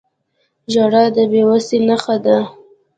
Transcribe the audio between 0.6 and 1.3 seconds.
•ژړا د